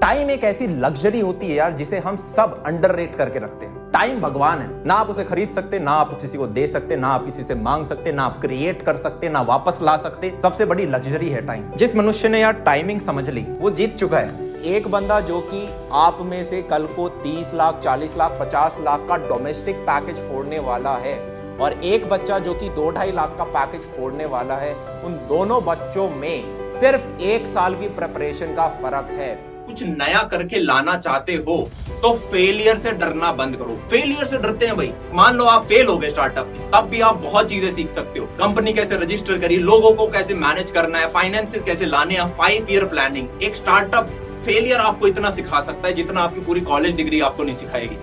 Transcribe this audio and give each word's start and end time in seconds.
Time 0.00 0.30
एक 0.30 0.44
ऐसी 0.44 0.66
luxury 0.66 1.20
होती 1.20 1.46
है 1.46 1.54
यार 1.54 1.72
जिसे 1.72 1.98
हम 1.98 2.16
सब 2.16 2.62
अंडर 2.66 2.92
करके 3.18 3.38
रखते 3.38 3.66
हैं। 3.66 3.90
टाइम 3.92 4.20
भगवान 4.20 4.58
है। 4.58 4.86
ना 4.86 4.94
आप 4.94 5.10
उसे 5.10 5.24
खरीद 5.24 5.48
सकते, 5.48 5.78
ना 5.78 5.90
आप 5.90 6.18
किसी 6.20 6.38
को 6.38 6.46
दे 6.46 6.66
सकते, 6.68 6.96
ना 6.96 7.08
आप 7.08 7.24
किसी 7.24 7.44
से 7.44 7.54
मांग 7.54 7.86
सकते, 7.86 8.12
ना 8.12 8.24
आप 8.24 8.40
क्रिएट 8.40 8.82
कर 8.82 8.96
सकते, 8.96 9.28
ना 9.28 9.42
वापस 9.42 9.78
ला 9.82 9.96
सकते। 9.96 10.32
सबसे 10.42 10.64
बड़ी 10.64 10.86
लग्जरी 10.86 11.28
है 11.28 11.46
टाइम 11.46 11.70
जिस 11.76 11.96
मनुष्य 11.96 12.28
ने 12.28 12.40
यार 12.40 12.52
टाइमिंग 12.52 13.00
समझ 13.00 13.28
ली, 13.30 13.42
वो 13.42 13.70
जीत 13.70 13.96
चुका 13.96 14.18
है। 14.18 14.50
एक 14.64 14.88
बंदा 14.88 15.20
जो 15.20 15.40
कि 15.40 15.68
आप 15.92 16.18
में 16.20 16.44
से 16.44 16.62
कल 16.62 16.86
को 16.86 17.08
30 17.08 17.54
लाख 17.54 17.80
40 17.84 18.16
लाख 18.16 18.38
50 18.40 18.78
लाख 18.80 19.00
का 19.08 19.16
डोमेस्टिक 19.16 19.76
पैकेज 19.76 20.16
फोड़ने 20.18 20.58
वाला 20.58 20.96
है 20.96 21.18
और 21.58 21.72
एक 21.72 22.08
बच्चा 22.08 22.38
जो 22.38 22.54
कि 22.54 22.68
दो 22.68 22.90
ढाई 22.90 23.12
लाख 23.12 23.34
का 23.38 23.44
पैकेज 23.44 23.90
फोड़ने 23.90 24.26
वाला 24.26 24.56
है, 24.56 24.74
उन 25.04 25.12
दोनों 25.28 25.64
बच्चों 25.64 26.10
में 26.10 26.68
सिर्फ़ 26.70 27.20
एक 27.22 27.46
साल 27.46 27.74
की 27.74 27.88
प्रिपरेशन 27.88 28.54
का 28.54 28.68
फ़र्क 28.68 29.10
है। 29.10 29.55
कुछ 29.66 29.82
नया 29.82 30.22
करके 30.30 30.58
लाना 30.60 30.96
चाहते 30.98 31.34
हो 31.38 31.56
तो 32.02 32.12
फेलियर 32.22 32.78
से 32.78 32.90
डरना 32.92 33.30
बंद 33.32 33.56
करो। 33.56 33.76
फेलियर 33.90 34.26
से 34.26 34.38
डरते 34.38 34.66
हैं 34.66 34.76
भाई। 34.76 34.92
मान 35.14 35.36
लो 35.36 35.44
आप 35.46 35.64
फेल 35.66 35.86
हो 35.86 35.96
गए 35.98 36.10
स्टार्टअप 36.10 36.54
तब 36.74 36.88
भी 36.90 37.00
आप 37.00 37.16
बहुत 37.18 37.48
चीज़ें 37.50 37.72
सीख 37.74 37.90
सकते 37.90 38.20
हो। 38.20 38.26
कंपनी 38.38 38.72
कैसे 38.72 38.96
रजिस्टर 38.96 39.38
करी 39.38 39.56
लोगों 39.58 39.92
को 39.92 40.06
कैसे 40.08 40.34
मैनेज 40.36 40.70
करना 40.70 40.98
है 40.98 41.10
फाइनेंसिस 41.12 41.64
कैसे 41.64 41.86
लाने 41.86 42.14
हैं 42.14 42.28
फाइव 42.38 42.66
ईयर 42.70 42.84
प्लानिंग 42.86 43.42
एक 43.42 43.56
स्टार्टअप 43.56 44.10
फेलियर 44.46 44.80
आपको 44.80 45.06
इतना 45.06 45.30
सिखा 45.30 45.60
सकता 45.60 45.88
है 45.88 45.94
जितना 45.94 46.20
आपकी 46.20 46.40
पूरी 46.40 46.60
कॉलेज 46.62 46.96
डिग्री 46.96 47.20
आपको 47.20 47.44
नहीं 47.44 47.56
सिखाएगी। 47.56 47.96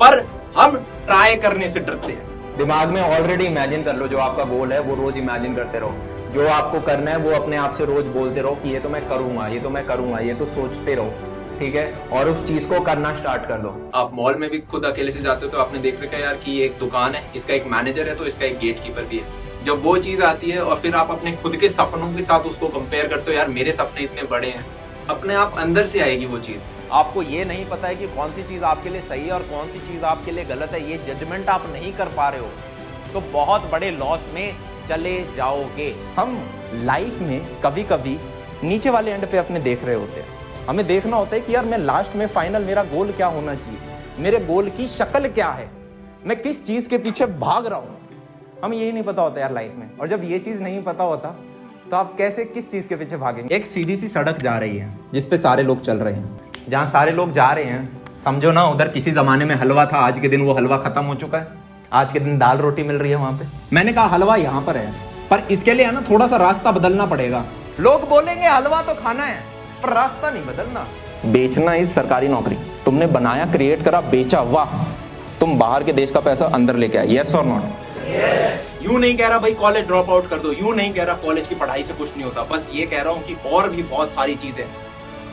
पर 0.00 0.24
हम 0.56 0.76
ट्राई 1.06 1.36
करने 1.38 1.68
से 1.68 1.80
डरते 1.80 2.12
हैं। 2.12 2.28
दिमाग 2.56 2.88
में 2.88 3.00
ऑलरेडी 3.02 3.44
इमेजिन 3.44 3.82
कर 3.82 3.96
लो, 3.96 4.06
जो 4.08 4.18
आपका 4.18 4.44
गोल 4.46 4.72
है, 4.72 4.80
वो 4.80 4.94
रोज 4.96 5.16
इमेजिन 5.16 5.54
करते 5.54 5.78
रहो। 5.78 5.94
जो 6.30 6.46
आपको 6.48 6.80
करना 6.80 7.10
है 7.10 7.16
वो 7.18 7.30
अपने 7.32 7.56
आप 7.56 7.72
से 7.74 7.84
रोज 7.84 8.06
बोलते 8.08 8.42
रहो 8.42 8.54
कि 8.54 8.70
ये 8.70 8.80
तो 8.80 8.88
मैं 8.88 9.08
करूँगा 9.08 9.46
ये 9.48 9.60
तो 9.60 9.70
मैं 9.70 9.84
करूँगा 9.86 10.18
ये 10.20 10.34
तो 10.34 10.46
सोचते 10.48 10.94
रहो 10.94 11.28
ठीक 11.58 11.74
है? 11.76 11.92
और 12.12 12.28
उस 12.28 12.46
चीज़ 12.48 12.68
को 12.68 12.80
करना 12.80 13.14
स्टार्ट 13.14 13.42
कर 13.48 13.58
दो। 13.58 13.70
आप 13.94 14.14
मॉल 14.14 14.36
में 14.38 14.48
भी 14.50 14.58
खुद 14.70 14.84
अकेले 14.84 15.12
से 15.12 15.22
जाते 15.22 15.46
हो 15.46 15.52
तो 15.52 15.58
आपने 15.58 15.78
देख 15.78 16.02
रखा 16.02 16.16
है 16.16 16.22
यार 16.22 16.34
कि 16.44 16.52
ये 16.52 16.64
एक 16.66 16.78
दुकान 16.78 17.14
है 17.14 17.22
इसका 17.36 17.54
एक 17.54 17.66
मैनेजर 17.66 18.08
है 18.08 18.14
तो 18.16 18.26
इसका 18.26 18.46
एक 18.46 18.58
गेट 18.58 18.82
कीपर 18.84 19.02
भी 19.02 19.18
है। 19.18 19.64
जब 19.64 19.82
वो 19.84 19.96
चीज़ 19.98 20.22
आती 20.22 20.50
है 20.50 20.62
और 20.62 20.78
फिर 20.78 20.94
आप 20.94 21.10
अपने 21.10 21.32
खुद 21.42 21.56
के 21.56 21.68
सपनों 21.70 22.14
के 22.14 22.22
साथ 22.22 22.46
उसको 22.50 22.68
कंपेयर 22.78 23.08
करते 23.08 23.32
हो 23.32 23.38
यार 23.38 23.48
मेरे 23.48 23.72
सपने 23.72 24.02
इतने 24.02 24.22
बड़े 24.30 24.48
हैं 24.48 24.64
अपने 25.10 25.34
आप 25.34 25.58
अंदर 25.58 25.86
से 25.86 26.00
आएगी 26.00 26.26
वो 26.26 26.38
चीज़। 26.40 26.92
आपको 26.92 27.22
ये 27.22 27.44
नहीं 27.44 27.66
पता 27.66 27.88
है 27.88 27.96
कि 27.96 28.06
कौन 28.16 28.32
सी 28.32 28.42
चीज़ 28.44 28.64
आपके 28.64 28.90
लिए 28.90 29.00
सही 29.00 29.26
है 29.26 29.32
और 29.32 29.42
कौन 29.50 29.68
सी 29.68 29.78
चीज़ 29.88 30.04
आपके 30.04 30.30
लिए 30.30 30.44
गलत 30.46 30.72
है 30.72 30.90
ये 30.90 30.98
जजमेंट 31.08 31.48
आप 31.48 31.66
नहीं 31.72 31.92
कर 31.92 32.08
पा 32.16 32.28
रहे 32.28 32.40
हो। 32.40 32.48
तो 33.12 33.20
बहुत 33.32 33.70
बड़े 33.72 33.90
लॉस 33.90 34.34
में 34.34 34.54
चले 34.90 35.18
जाओगे। 35.36 35.94
हम 36.16 36.36
लाइफ 36.74 37.18
में 37.22 37.40
कभी 37.62 37.82
कभी 37.82 38.18
नीचे 38.64 38.90
वाले 38.90 39.10
एंड 39.10 39.26
पे 39.26 39.38
अपने 39.38 39.60
देख 39.60 39.84
रहे 39.84 39.94
होते 39.94 40.20
हैं। 40.20 40.28
हमें 40.68 40.86
देखना 40.86 41.16
होता 41.16 41.34
है 41.36 41.40
कि 41.40 41.54
यार, 41.54 41.64
मैं 41.64 41.78
लास्ट 41.78 42.16
में 42.16 42.26
फाइनल 42.26 42.64
मेरा 42.64 42.82
गोल 42.84 43.12
क्या 43.12 43.26
होना 43.26 43.54
चाहिए? 43.54 43.78
मेरे 44.18 44.38
गोल 44.46 44.70
की 44.70 44.86
शक्ल 44.88 45.28
क्या 45.28 45.48
है? 45.50 45.68
मैं 46.26 46.40
किस 46.42 46.64
चीज़ 46.66 46.88
के 46.88 46.98
पीछे 46.98 47.26
भाग 47.26 47.66
रहा 47.66 47.78
हूँ? 47.78 47.96
हमें 48.64 48.76
यही 48.78 48.92
नहीं 48.92 49.02
पता 49.02 49.22
होता 49.22 49.40
यार 49.40 49.52
लाइफ 49.52 49.74
में। 49.76 49.88
और 49.98 50.08
जब 50.08 50.24
ये 50.24 50.38
चीज़ 50.38 50.62
नहीं 50.62 50.82
पता 50.82 51.04
होता 51.04 51.28
तो 51.90 51.96
आप 51.96 52.14
कैसे 52.18 52.44
किस 52.44 52.70
चीज़ 52.70 52.88
के 52.88 52.96
पीछे 52.96 53.16
भागेंगे? 53.16 53.54
एक 53.54 53.66
सीधी 53.66 53.96
सी 53.96 54.08
सड़क 54.08 54.40
जा 54.40 54.58
रही 54.58 54.78
है 54.78 54.98
जिसपे 55.12 55.38
सारे 55.38 55.62
लोग 55.62 55.82
चल 55.82 55.98
रहे 55.98 56.14
हैं। 56.14 56.40
जहाँ 56.68 56.86
सारे 56.86 57.12
लोग 57.12 57.32
जा 57.32 57.50
रहे 57.52 57.64
हैं, 57.64 58.00
समझो 58.24 58.52
ना, 58.52 58.64
उधर 58.64 58.88
किसी 58.88 59.10
जमाने 59.12 59.44
में 59.44 59.54
हलवा 59.54 59.86
था, 59.86 59.98
आज 59.98 60.18
के 60.18 60.28
दिन 60.28 60.42
वो 60.42 60.52
हलवा 60.52 60.76
खत्म 60.78 61.02
हो 61.02 61.14
चुका 61.14 61.38
है। 61.38 61.59
आज 61.92 62.12
के 62.12 62.20
दिन 62.20 62.38
दाल 62.38 62.58
रोटी 62.58 62.82
मिल 62.82 62.96
रही 62.96 63.10
है 63.10 63.16
वहाँ 63.16 63.32
पे। 63.32 63.46
मैंने 63.72 63.92
कहा 63.92 64.06
हलवा 64.06 64.34
यहाँ 64.36 64.60
पर 64.62 64.76
है। 64.76 64.92
पर 65.30 65.42
इसके 65.50 65.74
लिए 65.74 65.86
है 65.86 65.92
ना 65.92 66.00
थोड़ा 66.10 66.26
सा 66.26 66.36
रास्ता 66.36 66.72
बदलना 66.72 67.06
पड़ेगा। 67.06 67.44
लोग 67.80 68.08
बोलेंगे 68.08 68.46
हलवा 68.46 68.82
तो 68.82 68.94
खाना 68.94 69.24
है 69.24 69.40
पर 69.82 69.92
रास्ता 69.94 70.30
नहीं 70.30 70.42
बदलना। 70.44 70.86
बेचना 71.26 71.74
इस 71.74 71.94
सरकारी 71.94 72.28
नौकरी। 72.28 72.56
तुमने 72.84 73.06
बनाया 73.08 73.46
क्रिएट 73.52 73.84
करा 73.84 74.00
बेचा 74.10 74.40
वाह। 74.50 74.78
तुम 75.40 75.58
बाहर 75.58 75.84
के 75.84 75.92
देश 75.92 76.10
का 76.10 76.20
पैसा 76.20 76.46
अंदर 76.54 76.76
लेके 76.76 76.98
आए। 76.98 77.06
यस 77.10 77.34
और 77.34 77.44
नॉट 77.46 78.82
यू 78.82 78.98
नहीं 78.98 79.16
कह 79.16 79.28
रहा 79.28 79.38
भाई 79.38 79.54
कॉलेज 79.56 79.86
ड्रॉप 79.86 80.10
आउट 80.10 80.28
कर 80.28 80.38
दो। 80.38 80.52
यू 80.54 80.72
नहीं 80.72 80.92
कह 80.94 81.04
रहा 81.04 81.14
कॉलेज 81.18 81.46
की 81.46 81.54
पढ़ाई 81.54 81.82
से 81.82 81.94
कुछ 81.94 82.16
नहीं 82.16 82.24
होता। 82.24 82.42
बस 82.50 82.68
ये 82.74 82.86
कह 82.86 83.02
रहा 83.02 83.12
हूँ 83.12 83.22
कि 83.22 83.36
और 83.48 83.70
भी 83.70 83.82
बहुत 83.82 84.10
सारी 84.10 84.34
चीज़ें 84.36 84.64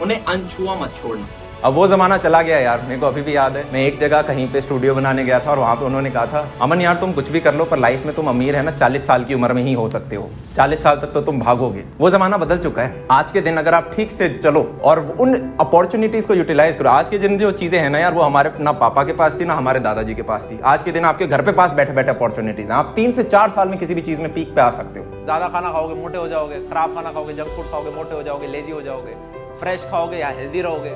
उन्हें 0.02 0.26
अनछुआ 0.26 0.76
मत 0.76 0.96
छोड़ना। 1.02 1.28
अब 1.64 1.74
वो 1.74 1.88
जमाना 1.88 2.18
चला 2.18 2.42
गया 2.42 2.58
यार, 2.60 2.82
मेरे 2.82 3.00
को 3.00 3.06
अभी 3.06 3.22
भी 3.22 3.36
याद 3.36 3.56
है। 3.58 3.64
मैं 3.74 3.82
एक 3.82 3.98
जगह 4.00 4.22
कहीं 4.22 4.48
पे 4.48 4.62
स्टूडियो 4.62 4.94
बनाने 4.96 5.24
गया 5.24 5.40
था 5.40 5.52
और 5.52 5.60
वहाँ 5.60 5.76
पे 5.76 5.86
उन्होंने 5.86 6.10
कहा 6.10 6.26
था, 6.26 6.46
अमन 6.62 6.82
यार, 6.82 6.96
तुम 6.96 7.14
कुछ 7.14 7.30
भी 7.30 7.40
कर 7.40 7.56
लो, 7.56 7.66
पर 7.66 7.78
लाइफ 7.78 8.06
में 8.06 8.14
तुम 8.16 8.28
अमीर 8.28 8.56
है 8.56 8.62
ना, 8.64 8.72
चालीस 8.72 9.08
साल 9.08 9.24
की 9.24 9.34
उम्र 9.34 9.54
में 9.54 9.62
ही 9.64 9.74
हो 9.74 9.88
सकते 9.90 10.16
हो। 10.16 10.30
चालीस 10.56 10.84
साल 10.84 10.96
तक 10.96 11.12
तो 11.14 11.22
तुम 11.22 11.40
भागोगे। 11.40 11.84
वो 12.00 12.10
जमाना 12.10 12.38
बदल 12.38 12.58
चुका 12.58 12.82
है। 12.82 13.06
आज 13.12 13.32
के 13.32 13.42
दिन 13.42 13.58
अगर 13.58 13.74
आप 13.74 13.92
ठीक 13.96 14.12
से 14.12 14.30
चलो 14.44 14.62
और 14.84 15.00
उन 15.20 15.36
अपॉर्चुनिटीज़ 15.60 16.28
को 16.28 16.34
यूटिलाइज 16.34 16.76
करो, 16.76 16.90
आज 16.90 17.10
के 17.10 17.18
दिन 17.18 17.38
जो 17.38 17.52
चीज़ें 17.54 17.80
है 17.80 17.90
ना 17.90 18.00
यार, 18.00 18.14
वो 18.14 18.22
हमारे, 18.22 18.52
ना 18.60 18.72
पापा 18.74 19.04
के 19.04 19.14
पास 19.14 19.40
थी, 19.40 19.46
ना 19.46 19.54
हमारे 19.54 19.80
दादाजी 19.80 20.16
के 20.16 20.22
पास 20.22 20.48
थी। 20.52 20.60
आज 20.66 20.84
के 20.84 20.92
दिन 20.92 21.06
आपके 21.06 21.28
घर 21.28 21.42
पे 21.42 21.52
पास 21.54 21.72
बैठे 21.72 21.94
बैठे 21.94 22.12
अपॉर्चुनिटीज़ 22.12 22.72
आप 22.72 22.94
तीन 22.96 23.14
से 23.14 23.24
चार 23.26 23.50
साल 23.50 23.68
में 23.68 23.78
किसी 23.80 23.96
भी 23.96 24.02
चीज़ 24.02 24.22
में 24.22 24.34
पीक 24.34 24.56
पे 24.56 24.62
आ 24.62 24.70
सकते 24.72 25.00
हो। 25.00 25.24
ज़्यादा 25.24 25.48
खाना 25.48 25.72
खाओगे, 25.72 25.96
मोटे 25.96 26.18
हो 26.18 26.28
जाओगे, 26.28 26.60
खराब 26.62 26.96
खाना 26.96 27.12
खाओगे 27.12 27.34
जंक 27.34 27.48
फ़ूड 27.48 27.72
खाओगे, 27.72 27.96
मोटे 27.96 28.16
हो 28.16 28.24
जाओगे 28.24 28.48
लेजी 28.48 28.72
हो 28.72 28.82
जाओगे 28.82 29.16
फ्रेश 29.60 29.84
खाओगे 29.92 30.18
या 30.18 30.28
हेल्दी 30.30 30.62
रहोगे। 30.62 30.90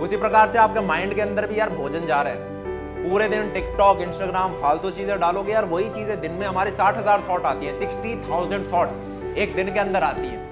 उसी 0.00 0.16
प्रकार 0.16 0.50
से 0.52 0.58
आपके 0.58 0.80
माइंड 0.80 1.14
के 1.14 1.20
अंदर 1.20 1.46
भी 1.46 1.58
यार 1.58 1.70
भोजन 1.70 2.06
जा 2.06 2.20
रहा 2.22 2.32
है। 2.32 2.56
पूरे 3.00 3.28
दिन 3.28 3.50
टिकटॉक 3.52 4.00
इंस्टाग्राम 4.00 4.52
फालतू 4.58 4.90
चीज़ें 4.90 5.18
डालोगे 5.20 5.52
यार, 5.52 5.64
वही 5.64 5.88
चीज़ें 5.90 6.20
दिन 6.20 6.32
में 6.32 6.46
हमारे 6.46 6.70
साठ 6.70 6.96
हज़ार 6.96 7.24
थॉट 7.28 7.46
आती 7.46 7.66
है 7.66 7.78
सिक्सटी 7.78 8.14
थाउज़ेंड 8.22 8.72
थॉट 8.72 9.36
एक 9.38 9.54
दिन 9.56 9.72
के 9.74 9.80
अंदर 9.80 10.02
आती 10.02 10.26
है। 10.26 10.46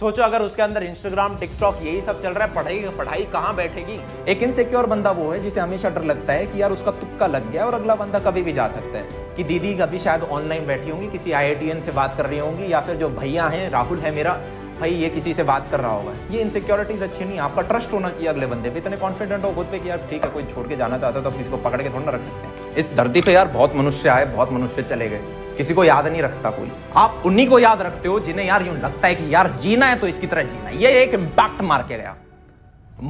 सोचो 0.00 0.22
अगर 0.22 0.42
उसके 0.42 0.62
अंदर 0.62 0.82
इंस्टाग्राम 0.82 1.36
टिकटॉक 1.38 1.78
यही 1.82 2.00
सब 2.00 2.22
चल 2.22 2.32
रहा 2.32 2.46
है, 2.46 2.54
पढ़ाई 2.54 2.78
पढ़ाई 2.98 3.24
कहाँ 3.32 3.54
बैठेगी? 3.56 3.98
एक 4.28 4.42
इनसिक्योर 4.42 4.86
बंदा 4.86 5.10
वो 5.10 5.30
है 5.30 5.40
जिसे 5.40 5.60
हमेशा 5.60 5.90
डर 5.90 6.02
लगता 6.04 6.32
है 6.32 6.46
कि 6.46 6.62
यार 6.62 6.72
उसका 6.72 6.90
तुक्का 6.92 7.26
लग 7.26 7.50
गया 7.50 7.66
और 7.66 7.74
अगला 7.74 7.94
बंदा 7.94 8.18
कभी 8.20 8.42
भी 8.42 8.52
जा 8.52 8.68
सकता 8.70 8.98
है। 8.98 9.22
कि 9.36 9.44
दीदी 9.44 9.74
कभी 9.74 9.98
शायद 9.98 10.22
ऑनलाइन 10.24 10.66
बैठी 10.66 10.90
होंगी, 10.90 11.08
किसी 11.08 11.32
आईआईटीएन 11.32 11.80
से 11.82 11.92
बात 11.92 12.16
कर 12.16 12.26
रही 12.26 12.38
होंगी 12.38 12.72
या 12.72 12.80
फिर 12.80 12.96
जो 12.96 13.08
भैया 13.10 13.46
हैं, 13.48 13.70
राहुल 13.70 13.98
है 13.98 14.14
मेरा 14.14 14.38
भाई 14.84 14.94
ये 14.94 15.08
किसी 15.08 15.32
से 15.34 15.42
बात 15.44 15.68
कर 15.70 15.80
रहा 15.80 15.90
होगा। 15.90 16.12
ये 16.30 16.40
इनसिक्योरिटीज 16.40 17.02
अच्छी 17.02 17.24
नहीं, 17.24 17.38
आपका 17.38 17.62
ट्रस्ट 17.62 17.92
होना 17.92 18.08
चाहिए 18.08 18.26
अगले 18.28 18.46
बंदे 18.46 18.70
पे। 18.70 18.78
इतने 18.78 18.96
कॉन्फिडेंट 18.96 19.44
हो 19.44 19.52
खुद 19.52 19.66
पे 19.66 19.78
कि 19.78 19.88
यार 19.90 19.98
ठीक 20.10 20.24
है, 20.24 20.30
कोई 20.30 20.42
छोड़ 20.44 20.66
के 20.68 20.76
जाना 20.76 20.98
चाहता 20.98 21.20
तो 21.20 21.30
किसी 21.30 21.50
को 21.50 21.56
पकड़ 21.58 21.80
के 21.82 21.88
थोड़ा 21.88 22.04
ना 22.04 22.12
रख 22.12 22.22
सकते 22.22 22.46
हैं। 22.46 22.74
इस 22.74 22.92
धरती 22.96 23.20
पे 23.20 23.32
यार 23.32 23.48
बहुत 23.48 23.76
मनुष्य 23.76 24.08
आए, 24.08 24.24
बहुत 24.26 24.52
मनुष्य 24.52 24.82
चले 24.82 25.08
गए। 25.08 25.20
किसी 25.56 25.74
को 25.74 25.84
याद 25.84 26.06
नहीं 26.06 26.22
रखता 26.22 26.50
कोई। 26.50 26.70
आप 26.96 27.22
उन्हीं 27.26 27.48
को 27.48 27.58
याद 27.58 27.82
रखते 27.82 28.08
हो 28.08 28.18
जिन्हें 28.20 28.46
यार 28.46 28.66
यूँ 28.66 28.76
लगता 28.76 29.06
है 29.06 29.14
कि 29.14 29.32
यार 29.34 29.50
जीना 29.62 29.86
है 29.86 29.98
तो 29.98 30.06
इसकी 30.06 30.26
तरह 30.26 30.42
जीना 30.44 30.76
ये 30.76 30.92
एक 31.02 31.14
इम्पैक्ट 31.14 31.62
मार 31.62 31.82
के 31.82 31.96
गया। 31.96 32.14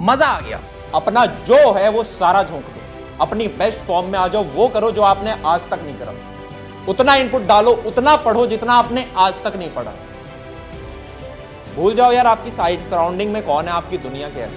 मज़ा 0.04 0.26
आ 0.26 0.40
गया। 0.40 0.60
अपना 0.94 1.26
जो 1.26 1.72
है 1.72 1.88
वो 1.90 2.04
सारा 2.04 2.42
झोंक 2.42 2.62
दो। 2.62 2.80
अपनी 3.20 3.48
बेस्ट 3.58 3.86
फॉर्म 3.86 4.06
में 4.06 4.18
आ 4.18 4.26
जाओ, 4.28 4.44
वो 4.44 4.68
करो 4.68 4.90
जो 4.92 5.02
आपने 5.02 5.36
आज 5.46 5.68
तक 5.70 5.80
नहीं 5.82 5.98
करा। 5.98 6.14
उतना 6.88 7.14
इनपुट 7.16 7.46
डालो, 7.46 7.72
उतना 7.86 8.16
पढ़ो 8.22 8.46
जितना 8.46 8.72
आपने 8.74 9.06
आज 9.18 9.44
तक 9.44 9.56
नहीं 9.56 9.70
पढ़ा। 9.70 9.92
भूल 11.76 11.94
जाओ 11.94 12.12
यार, 12.12 12.26
आपकी 12.26 12.50
साइड 12.50 12.90
सराउंडिंग 12.90 13.32
में 13.32 13.42
कौन 13.42 13.64
है? 13.64 13.70
आपकी 13.70 13.98
दुनिया 13.98 14.28
क्या 14.28 14.46
है? 14.46 14.50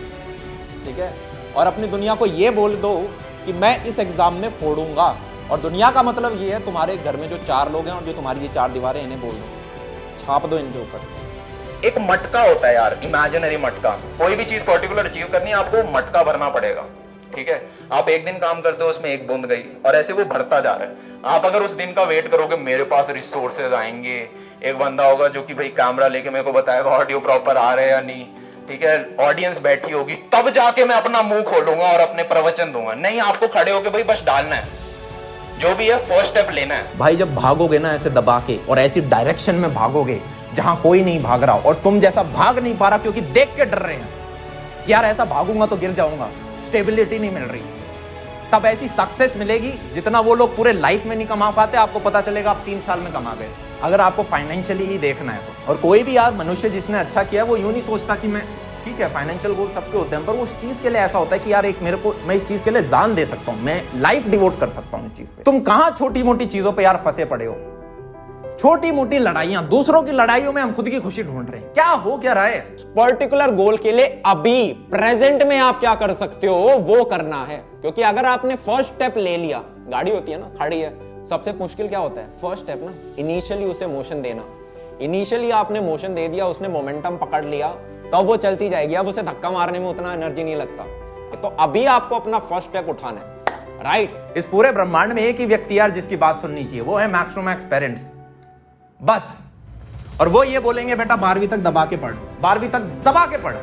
ठीक 0.86 1.00
है? 1.00 1.14
और 1.56 1.68
अपनी 1.68 1.88
दुनिया 1.88 2.16
को 2.16 2.26
ये 2.26 2.50
बोल 2.50 2.76
दो 2.76 2.94
कि 3.46 3.54
मैं 3.54 3.84
इस 3.86 4.00
एग्ज़ाम 4.00 4.34
में 4.34 4.50
फोड़ूँगा। 4.50 5.16
और 5.52 5.60
दुनिया 5.60 5.92
का 5.92 6.04
मतलब 6.04 6.42
ये 6.42 6.54
है, 6.54 6.60
तुम्हारे 6.66 6.98
घर 6.98 7.16
में 7.16 7.30
जो 7.30 7.38
चार 7.38 7.72
लोग 7.72 7.88
हैं 7.88 7.94
और 7.94 8.04
जो 8.04 8.14
तुम्हारी 8.14 8.42
ये 8.42 8.48
चार 8.48 8.72
दीवारें 8.72 9.02
इन्हें 9.04 9.22
बोल 9.22 9.32
दो। 9.32 10.26
छाप 10.26 10.46
दो 10.46 10.58
इनके 10.58 10.82
ऊपर। 10.82 11.86
एक 11.88 11.98
मटका 12.02 12.42
होता 12.42 12.68
है 12.68 12.74
यार 12.76 13.00
इमेजिनरी 13.04 13.58
मटका। 13.58 13.90
कोई 14.20 14.36
भी 14.36 14.46
चीज़ 14.46 14.64
पर्टिकुलर 14.64 15.06
अचीव 15.06 15.28
करनी 15.32 15.50
है, 15.50 15.56
आपको 15.56 15.92
मटका 15.92 16.24
भरना 16.24 16.50
पड़ेगा। 16.50 16.86
ठीक 17.36 17.50
है? 17.50 17.62
आप 17.92 18.10
एक 18.10 18.26
दिन 18.26 18.38
काम 18.38 18.62
करते 18.62 18.84
हो, 18.84 18.90
उसमें 18.90 19.10
एक 19.10 19.28
बूंद 19.28 19.46
गई 19.46 19.64
और 19.86 19.96
ऐसे 19.96 20.14
वो 20.14 20.26
भरता 20.26 20.60
जा 20.60 20.74
रहा 20.74 20.88
है। 20.88 20.96
आप 21.26 21.46
अगर 21.46 21.62
उस 21.62 21.72
दिन 21.72 21.94
का 21.94 22.04
वेट 22.04 22.28
करोगे, 22.28 22.56
मेरे 22.56 22.84
पास 22.84 23.08
रिसोर्सेज 23.10 23.74
आएँगे। 23.74 24.18
एक 24.64 24.78
बंदा 24.80 25.06
होगा 25.06 25.28
जो 25.28 25.42
कि 25.42 25.54
भाई 25.54 25.68
कैमरा 25.68 26.08
लेके 26.08 26.30
मेरे 26.30 26.44
को 26.44 26.52
बताएगा 26.52 26.90
ऑडियो 26.90 27.20
प्रॉपर 27.20 27.58
आ 27.58 27.74
रहा 27.74 27.86
या 27.86 28.02
नहीं। 28.02 28.26
ठीक 28.68 28.84
है? 28.84 29.16
ऑडियंस 29.20 29.58
बैठी 29.58 29.92
होगी। 29.92 30.16
तब 30.34 30.50
जाके 30.50 30.86
मैं 30.86 30.96
अपना 30.96 31.22
मुँह 31.22 31.42
खोलूँगा 31.42 31.86
और 31.86 32.00
अपने 32.00 32.24
प्रवचन 32.24 32.72
दूँगा। 32.72 32.94
नहीं, 32.94 33.20
आपको 33.20 33.48
खड़े 33.48 33.72
होके 33.72 33.90
भाई 33.90 34.04
बस 34.04 34.24
डालना 34.26 34.56
है। 34.56 34.66
जो 35.60 35.76
भी 35.76 35.88
है 35.88 35.98
फ़र्स्ट 36.00 36.32
स्टेप 36.32 36.50
लेना 36.52 36.76
है। 36.76 36.98
भाई, 36.98 37.16
जब 37.16 37.36
भागोगे 37.36 37.80
ना 37.80 37.94
ऐसे 37.94 38.10
दबा 38.10 38.40
के 38.40 38.58
और 38.70 38.80
ऐसी 38.80 39.02
डायरेक्शन 39.02 39.56
में 39.56 39.74
भागोगे, 39.74 40.20
जहाँ 40.54 40.80
कोई 40.82 41.04
नहीं 41.04 41.24
भाग 41.24 41.44
रहा 41.44 41.56
और 41.56 41.76
तुम 41.76 42.00
जैसा 42.00 42.24
भाग 42.24 42.60
नहीं 42.60 42.78
पा 42.78 42.90
रहा 42.90 42.98
क्योंकि 42.98 43.22
देख 43.22 43.56
के 43.56 43.66
डर 43.66 43.78
रहे 43.78 43.96
हैं 43.96 44.10
यार 44.90 45.06
ऐसा 45.06 45.26
भागूँगा 45.26 45.66
तो 45.66 45.76
गिर 45.76 45.92
जाऊँगा। 45.92 46.30
स्टेबिलिटी 46.68 47.20
नहीं 47.20 47.32
मिल 47.32 47.44
रही। 47.44 47.62
तब 48.52 48.66
ऐसी 48.66 48.88
सक्सेस 48.88 49.36
मिलेगी 49.38 49.72
जितना 49.94 50.20
वो 50.20 50.36
लोग 50.36 50.56
पूरे 50.56 50.72
लाइफ 50.74 51.06
में 51.06 51.16
नहीं 51.16 51.28
कमा 51.28 51.50
पाते, 51.52 51.78
आपको 51.78 52.00
पता 52.00 52.22
चलेगा 52.22 52.52
आप 52.52 52.62
तीन 52.66 52.80
साल 52.82 53.00
में 53.00 53.12
कमा 53.14 53.34
गए। 53.34 53.50
अगर 53.84 54.02
आपको 54.02 54.24
फाइनेंशियली 54.26 54.86
ही 54.86 54.98
देखना 54.98 55.32
है 55.32 55.40
तो। 55.40 55.72
और 55.72 55.78
कोई 55.78 56.04
भी 56.04 56.16
यार 56.18 56.34
मनुष्य 56.34 56.70
जिसने 56.70 56.98
अच्छा 57.00 57.24
किया, 57.24 57.44
वो 57.44 57.58
यूँ 57.58 57.72
नहीं 57.72 57.82
सोचता 57.82 58.16
कि 58.16 58.28
मैं, 58.28 58.44
ठीक 58.86 59.00
है 59.00 59.14
फाइनेंशियल 59.14 59.54
गोल 59.54 59.68
सबके 59.68 59.98
होते 59.98 60.16
हैं, 60.16 60.26
पर 60.26 60.34
उस 60.34 60.50
चीज़ 60.62 60.82
के 60.82 60.90
लिए 60.90 61.02
ऐसा 61.02 61.18
होता 61.18 61.36
है 61.36 61.40
कि 61.40 61.54
यार 61.54 61.66
एक 61.66 61.82
मेरे 61.82 61.98
को, 61.98 62.14
मैं 62.26 62.36
इस 62.36 62.48
चीज़ 62.48 62.64
के 62.64 62.72
लिए 62.72 62.82
जान 62.84 63.16
दे 63.16 63.26
सकता 63.26 63.52
हूँ, 63.52 63.62
मैं 63.62 63.82
लाइफ 63.96 64.28
डिवोट 64.28 64.60
कर 64.60 64.70
सकता 64.70 64.98
हूँ 64.98 65.06
इस 65.06 65.16
चीज़ 65.18 65.30
पे। 65.30 65.44
तुम 65.44 65.60
कहाँ 65.62 65.90
छोटी 65.92 66.24
मोटी 66.24 66.46
चीज़ों 66.46 66.72
पर 66.72 66.82
यार 66.82 67.02
फंसे 67.06 67.26
पड़े 67.26 67.46
हो? 67.46 67.56
छोटी 68.60 68.92
मोटी 68.92 69.18
लड़ाइयाँ 69.20 69.68
दूसरों 69.70 70.02
की 70.04 70.12
लड़ाइयों 70.12 70.52
में 70.54 70.62
हम 70.62 70.72
खुद 70.74 70.88
की 70.90 71.00
खुशी 71.00 71.24
ढूंढ 71.24 71.50
रहे 71.50 71.60
हैं। 71.62 71.74
क्या 71.74 71.88
हो 71.88 72.18
क्या 72.18 72.34
रहा 72.34 72.46
है? 72.46 72.60
पर्टिकुलर 72.96 73.54
गोल 73.56 73.78
के 73.78 73.92
लिए 73.92 74.06
अभी 74.26 74.74
प्रेजेंट 74.92 75.44
में 75.44 75.58
आप 75.58 75.80
क्या 75.80 75.94
कर 75.96 76.14
सकते 76.14 76.48
हो 76.48 76.78
वो 76.80 77.04
करना 77.04 77.44
है। 77.44 77.58
क्योंकि 77.82 78.02
अगर 78.02 78.26
आपने 78.26 78.56
फ़र्स्ट 78.56 78.94
स्टेप 78.94 79.18
ले 79.18 79.36
लिया 79.38 79.62
गाड़ी 79.90 80.12
होती 80.12 80.32
है 80.32 80.40
ना 80.40 80.50
खड़ी 80.60 80.80
है 80.80 80.90
सबसे 81.26 81.54
मुश्किल 81.54 81.88
क्या 81.88 82.00
होता 82.00 82.22
है? 82.22 82.28
फ़र्स्ट 82.42 82.64
स्टेप 82.64 82.82
ना 82.84 82.94
इनिशियली 83.20 83.66
उसे 83.66 83.88
मोशन 83.88 84.22
देना। 84.22 84.44
इनिशियली 85.02 85.52
आपने 85.52 85.82
मोशन 85.82 86.16
दे 86.16 86.28
दिया 86.28 86.48
उसने 86.48 86.68
मोमेंटम 86.68 87.18
पकड़ 87.18 87.46
लिया 87.46 87.70
तब 88.14 88.26
वो 88.26 88.38
चलती 88.38 88.70
जाएगी। 88.70 88.96
अब 88.96 89.08
उसे 89.08 89.22
धक्का 89.22 89.52
मारने 89.52 89.80
में 89.80 89.88
उतना 89.88 90.14
एनर्जी 90.14 90.44
नहीं 90.44 90.56
लगता। 90.56 91.40
तो 91.42 91.56
अभी 91.60 91.86
आपको 91.86 92.16
अपना 92.16 92.40
फ़र्स्ट 92.40 92.70
स्टेप 92.70 92.90
उठाना 92.90 93.20
है। 93.20 93.36
Right 93.84 94.12
right. 94.12 94.38
इस 94.38 94.46
पूरे 94.46 94.72
ब्रह्मांड 94.72 95.14
में 95.14 95.24
एक 95.24 95.40
ही 95.40 95.46
व्यक्ति 95.46 95.80
यार 95.80 95.92
जिसकी 95.92 96.16
बात 96.18 96.38
सुननी 96.38 96.64
चाहिए 96.64 96.82
वो 96.82 96.98
है 96.98 97.08
मैक्सोमैक्स 97.08 97.64
पेरेंट्स 97.64 98.08
बस। 99.02 99.38
और 100.22 100.30
वो 100.30 100.44
ये 100.44 100.60
बोलेंगे, 100.60 100.96
बेटा, 100.96 101.16
बारहवीं 101.16 101.48
तक 101.48 101.58
दबा 101.58 101.86
के 101.86 101.98
पढ़। 101.98 102.14
बारहवीं 102.42 102.70
तक 102.70 102.80
दबा 102.80 103.26
के 103.26 103.38
पढ़। 103.38 103.54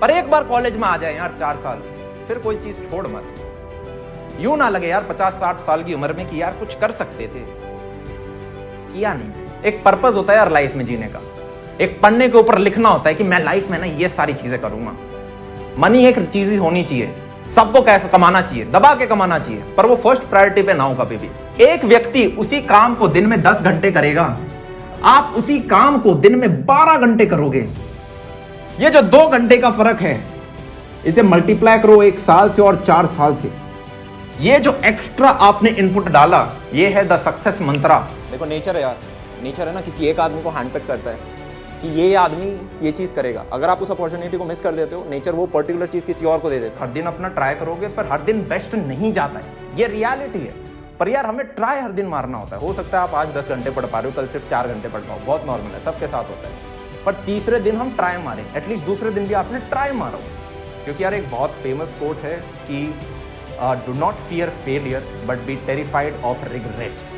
पर 0.00 0.10
एक 0.10 0.30
बार 0.30 0.44
कॉलेज 0.44 0.76
में 0.76 0.86
आ 0.88 0.96
जाए 0.96 1.16
यार 1.16 1.34
चार 1.38 1.56
साल, 1.56 1.82
फिर 2.28 2.38
कोई 2.38 2.56
चीज़ 2.56 2.76
छोड़ 2.80 3.06
मत। 3.06 4.38
यूँ 4.40 4.56
ना 4.56 4.68
लगे 4.68 4.88
यार 4.88 5.02
पचास 5.02 5.32
साठ 5.32 5.58
साल 5.58 5.82
की 5.82 5.94
उम्र 5.94 6.12
में 6.12 6.28
कि 6.30 6.42
यार 6.42 6.52
कुछ 6.52 6.74
कर 6.74 6.90
सकते 6.90 7.26
थे। 7.26 7.40
किया 8.92 9.14
नहीं। 9.14 9.62
एक 9.64 9.82
पर्पज 9.84 10.14
होता 10.14 10.32
है 10.32 10.38
यार 10.38 10.50
लाइफ 10.50 10.74
में 10.74 10.84
जीने 10.86 11.06
का। 11.06 11.20
एक 11.80 12.00
पन्ने 12.02 12.28
के 12.28 12.38
ऊपर 12.38 12.58
लिखना 12.58 12.88
होता 12.88 13.08
है 13.08 13.14
कि 13.14 13.24
मैं 13.24 13.44
लाइफ 13.44 13.70
में 13.70 13.78
ना 13.78 13.86
ये 13.86 14.08
सारी 14.08 14.32
चीज़ें 14.32 14.60
करूँगा। 14.60 14.92
मनी 15.78 16.06
एक 16.06 16.18
चीज़ 16.30 16.58
होनी 16.58 16.84
चाहिए। 16.84 17.14
सबको 17.54 17.82
कैसे 17.82 18.08
कमाना 18.08 18.42
चाहिए, 18.42 18.64
दबा 18.64 18.94
के 18.94 19.06
कमाना 19.06 19.38
चाहिए। 19.38 19.62
पर 19.76 19.86
वो 19.86 19.96
फ़र्स्ट 19.96 20.22
प्रायोरिटी 20.22 20.62
पे 20.62 20.74
ना 20.74 20.84
हो 20.84 20.94
कभी 20.94 21.16
भी। 21.16 21.30
एक 21.64 21.84
व्यक्ति 21.84 22.26
उसी 22.38 22.60
काम 22.62 22.94
को 22.94 23.08
दिन 23.08 23.26
में 23.26 23.40
दस 23.42 23.60
घंटे 23.62 23.90
करेगा। 23.90 24.36
आप 25.04 25.34
उसी 25.36 25.58
काम 25.60 25.98
को 25.98 26.14
दिन 26.14 26.38
में 26.38 26.64
बारह 26.66 27.06
घंटे 27.06 27.26
करोगे। 27.26 27.60
ये 28.80 28.90
जो 28.90 29.00
दो 29.02 29.26
घंटे 29.28 29.56
का 29.56 29.70
फ़र्क 29.70 30.00
है 30.00 30.20
इसे 31.06 31.22
मल्टीप्लाई 31.22 31.78
करो 31.78 32.02
एक 32.02 32.18
साल 32.18 32.50
से 32.50 32.62
और 32.62 32.76
चार 32.84 33.06
साल 33.08 33.34
से। 33.34 33.50
ये 34.40 34.58
जो 34.60 34.72
एक्स्ट्रा 34.84 35.28
आपने 35.46 35.70
इनपुट 35.72 36.08
डाला 36.08 36.46
ये 36.74 36.88
है 36.88 37.06
द 37.08 37.18
सक्सेस 37.20 37.60
मंत्रा 37.60 37.98
देखो 38.30 38.44
नेचर 38.46 38.76
है 38.76 38.82
यार। 38.82 38.96
नेचर 39.42 39.68
है 39.68 39.74
ना 39.74 39.80
किसी 39.80 40.06
एक 40.06 40.20
आदमी 40.20 40.42
को 40.42 40.50
हैंड 40.50 40.72
पिक 40.72 40.86
करता 40.86 41.10
है 41.10 41.18
कि 41.82 41.88
ये 42.00 42.14
आदमी 42.14 42.46
ये 42.82 42.92
चीज़ 42.92 43.12
करेगा। 43.12 43.44
अगर 43.52 43.68
आप 43.68 43.82
उस 43.82 43.90
अपॉर्चुनिटी 43.90 44.38
को 44.38 44.44
मिस 44.44 44.60
कर 44.60 44.74
देते 44.74 44.94
हो 44.94 45.06
नेचर 45.10 45.32
वो 45.32 45.46
पर्टिकुलर 45.48 45.86
चीज़ 45.86 46.06
किसी 46.06 46.26
और 46.26 46.38
को 46.38 46.50
दे 46.50 46.58
देता 46.60 46.84
हर 46.84 46.90
दिन 46.90 47.06
अपना 47.06 47.28
ट्राई 47.30 47.54
करोगे 47.54 47.88
पर 47.88 48.08
हर 48.12 48.22
दिन 48.22 48.42
बेस्ट 48.48 48.74
नहीं 48.76 49.12
जाता 49.12 49.38
है। 49.38 49.78
ये 49.78 49.86
रियलिटी 49.88 50.38
है। 50.38 50.54
पर 50.98 51.08
यार 51.08 51.26
हमें 51.26 51.46
ट्राई 51.54 51.80
हर 51.80 51.92
दिन 51.92 52.06
मारना 52.06 52.38
होता 52.38 52.56
है। 52.56 52.62
हो 52.62 52.72
सकता 52.74 52.98
है 52.98 53.02
आप 53.02 53.14
आज 53.16 53.28
दस 53.36 53.48
घंटे 53.48 53.70
पढ़ 53.70 53.86
पा 53.86 54.00
रहे 54.00 54.10
हो, 54.10 54.16
कल 54.16 54.26
सिर्फ़ 54.28 54.48
चार 54.50 54.68
घंटे 54.68 54.88
पढ़ 54.88 55.00
पाओ, 55.00 55.18
बहुत 55.20 55.46
नॉर्मल 55.46 55.70
है, 55.70 55.80
सबके 55.84 56.06
साथ 56.08 56.30
होता 56.30 56.48
है। 56.48 56.70
पर 57.04 57.14
तीसरे 57.26 57.58
दिन 57.60 57.76
हम 57.76 57.90
ट्राई 57.96 58.16
मारे 58.24 58.44
एटलीस्ट 58.56 58.84
दूसरे 58.84 59.10
दिन 59.10 59.26
भी 59.26 59.34
आपने 59.34 59.58
ट्राई 59.70 59.92
मारो 59.94 60.18
क्योंकि 60.84 61.04
यार 61.04 61.14
एक 61.14 61.30
बहुत 61.30 61.50
फ़ेमस 61.62 61.94
कोट 62.00 62.24
है 62.24 62.36
कि 62.68 62.84
do 63.86 63.92
not 63.94 64.14
fear 64.28 64.50
failure 64.64 65.06
but 65.26 65.38
be 65.46 65.56
terrified 65.66 66.22
of 66.24 66.44
regrets 66.52 67.10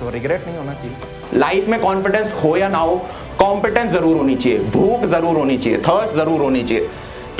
तो 0.00 0.10
रिग्रेट 0.10 0.46
नहीं 0.46 0.56
होना 0.56 0.74
चाहिए। 0.74 1.38
लाइफ 1.38 1.68
में 1.68 1.80
कॉन्फिडेंस 1.80 2.32
हो 2.44 2.56
या 2.56 2.68
ना 2.68 2.78
हो 2.78 2.96
कॉम्पिटेंस 3.38 3.90
ज़रूर 3.90 4.16
होनी 4.16 4.36
चाहिए, 4.36 4.58
भूख 4.70 5.04
ज़रूर 5.06 5.36
होनी 5.36 5.56
चाहिए 5.58 5.78
थर्स्ट 5.80 6.14
ज़रूर 6.14 6.40
होनी 6.40 6.62
चाहिए 6.62 6.88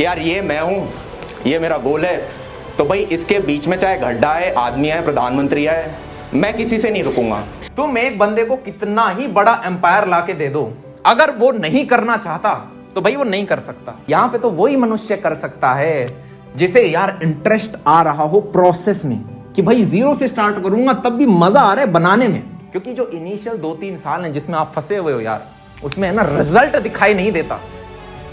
यार 0.01 0.19
ये 0.21 0.41
मैं 0.43 0.61
हूँ, 0.61 0.89
ये 1.47 1.59
मेरा 1.59 1.77
गोल 1.81 2.05
है 2.05 2.17
तो 2.83 2.87
भाई 2.87 3.01
इसके 3.13 3.39
बीच 3.39 3.67
में 3.69 3.77
चाहे 3.79 3.97
गड्ढा 3.97 4.33
है, 4.35 4.51
आदमी 4.53 4.89
है, 4.89 5.05
प्रधानमंत्री 5.05 5.65
है, 5.65 5.95
मैं 6.35 6.53
किसी 6.57 6.79
से 6.79 6.91
नहीं 6.91 7.03
रुकूँगा। 7.03 7.39
तुम 7.77 7.99
एक 7.99 8.19
बंदे 8.19 8.45
को 8.45 8.57
कितना 8.57 9.09
ही 9.09 9.27
बड़ा 9.29 9.53
एम्पायर 9.67 10.07
ला 10.09 10.19
के 10.21 10.35
दे 10.35 10.49
दो। 10.49 10.63
अगर 11.07 11.31
वो 11.31 11.51
नहीं 11.53 11.85
करना 11.87 12.17
चाहता 12.17 12.55
तो 12.95 13.01
भाई 13.01 13.17
वो 13.17 13.25
नहीं 13.25 13.47
कर 13.47 13.61
सकता। 13.61 13.95
यहाँ 14.11 14.29
पे 14.29 14.39
तो 14.39 14.51
वही 14.51 14.77
मनुष्य 14.77 15.17
कर 15.17 15.35
सकता 15.35 15.73
है, 15.75 16.07
जिसे 16.57 16.83
यार 16.83 17.19
इंटरेस्ट 17.23 17.77
आ 17.87 18.01
रहा 18.03 18.25
हो 18.25 18.41
प्रोसेस 18.51 19.05
में, 19.05 19.19
कि 19.57 19.63
भाई 19.63 19.83
ज़ीरो 19.85 20.15
से 20.15 20.29
स्टार्ट 20.29 20.63
करूँगा, 20.63 20.93
तब 20.95 21.13
भी 21.13 21.27
मज़ा 21.29 21.61
आ 21.61 21.73
रहा 21.73 21.85
है 21.85 21.91
बनाने 21.93 22.29
में। 22.29 22.43
क्योंकि 22.73 22.95
जो 22.95 23.09
इनिशियल 23.11 23.59
दो 23.59 23.75
तीन 23.75 23.97
साल 23.99 24.25
हैं, 24.25 24.33
जिसमें 24.33 24.59
आप 24.59 24.73
फंसे 24.77 24.97
हुए 24.97 25.13
हो 25.13 25.21
यार, 25.21 25.49
उसमें 25.85 26.09
है 26.09 26.15
ना 26.15 26.27
रिज़ल्ट 26.33 26.77
दिखाई 26.79 27.15
नहीं 27.15 27.33
देता। 27.33 27.61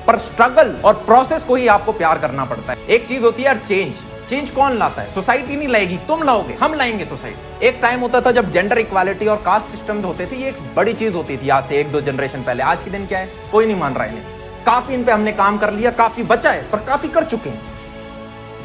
पर 0.08 0.18
स्ट्रगल 0.20 0.76
और 0.86 0.94
प्रोसेस 1.06 1.44
को 1.44 1.56
ही 1.56 1.68
आपको 1.70 1.92
प्यार 1.94 2.20
करना 2.20 2.46
पड़ता 2.46 2.72
है। 2.72 2.78
एक 2.90 3.08
चीज़ 3.08 3.24
होती 3.24 3.42
है 3.42 3.48
यार 3.48 3.58
चेंज 3.68 3.98
चेंज 4.30 4.50
कौन 4.50 4.78
लाता 4.78 5.02
है? 5.02 5.14
सोसाइटी 5.14 5.56
नहीं 5.56 5.68
लाएगी, 5.68 5.98
तुम 6.08 6.24
लाओगे, 6.24 6.54
हम 6.54 6.74
लाएँगे 6.74 7.06
सोसाइटी 7.06 7.68
एक 7.68 7.80
टाइम 7.82 8.00
होता 8.00 8.22
था 8.22 8.32
जब 8.32 8.52
जेंडर 8.52 8.78
इक्वालिटी 8.78 9.28
और 9.28 9.38
कास्ट 9.46 9.68
सिस्टम 9.68 10.02
होते 10.02 10.26
थे, 10.26 10.36
ये 10.36 10.50
एक 10.50 10.58
बड़ी 10.76 10.94
चीज़ 10.94 11.16
होती 11.16 11.38
थी 11.38 11.50
आज 11.50 11.64
से 11.64 11.80
एक 11.80 11.92
दो 11.92 12.02
जनरेशन 12.02 12.44
पहले. 12.44 12.64
आज 12.64 12.84
के 12.84 12.92
दिन 12.92 13.06
क्या 13.08 13.20
है? 13.20 13.30
कोई 13.52 13.66
नहीं 13.66 13.80
मान 13.80 13.94
रहा 13.94 14.04
है 14.04 14.38
काफ़ी 14.66 14.94
इन 14.94 15.04
पे 15.04 15.12
हमने 15.12 15.32
काम 15.34 15.58
कर 15.58 15.74
लिया, 15.74 15.92
काफ़ी 15.94 16.24
बचा 16.24 16.52
है, 16.52 16.70
पर 16.72 16.80
काफ़ी 16.86 17.10
कर 17.10 17.24
चुके 17.24 17.50
हैं. 17.50 17.62